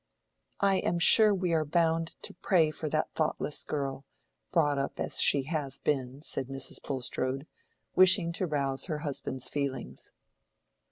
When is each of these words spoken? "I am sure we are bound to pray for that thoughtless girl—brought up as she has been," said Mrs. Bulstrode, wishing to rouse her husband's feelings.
"I 0.61 0.77
am 0.77 0.97
sure 0.97 1.31
we 1.31 1.53
are 1.53 1.63
bound 1.63 2.15
to 2.23 2.33
pray 2.33 2.71
for 2.71 2.89
that 2.89 3.13
thoughtless 3.13 3.63
girl—brought 3.63 4.79
up 4.79 4.99
as 4.99 5.21
she 5.21 5.43
has 5.43 5.77
been," 5.77 6.23
said 6.23 6.47
Mrs. 6.47 6.81
Bulstrode, 6.81 7.45
wishing 7.95 8.31
to 8.31 8.47
rouse 8.47 8.85
her 8.85 9.01
husband's 9.05 9.47
feelings. 9.47 10.09